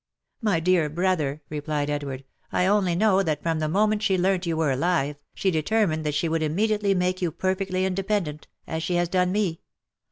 "My 0.41 0.59
dear 0.59 0.89
brother," 0.89 1.43
replied 1.51 1.87
Edward," 1.87 2.23
I 2.51 2.65
only 2.65 2.95
know, 2.95 3.21
that 3.21 3.43
from 3.43 3.59
the 3.59 3.69
moment 3.69 4.01
she 4.01 4.17
learnt 4.17 4.47
you 4.47 4.57
were 4.57 4.71
alive, 4.71 5.17
she 5.35 5.51
determined 5.51 6.03
that 6.07 6.15
she 6.15 6.27
would 6.27 6.41
im 6.41 6.55
mediately 6.55 6.95
make 6.95 7.21
you 7.21 7.31
perfectly 7.31 7.85
independent, 7.85 8.47
as 8.65 8.81
she 8.81 8.95
has 8.95 9.07
done 9.09 9.31
me. 9.31 9.61